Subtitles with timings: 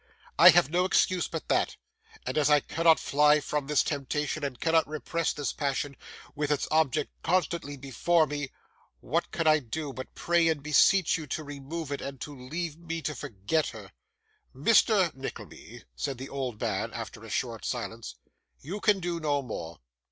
[0.39, 1.77] I have no excuse but that;
[2.25, 5.95] and as I cannot fly from this temptation, and cannot repress this passion,
[6.33, 8.49] with its object constantly before me,
[8.99, 12.79] what can I do but pray and beseech you to remove it, and to leave
[12.79, 13.91] me to forget her?'
[14.55, 15.13] 'Mr.
[15.13, 18.15] Nickleby,' said the old man, after a short silence,
[18.59, 19.81] 'you can do no more.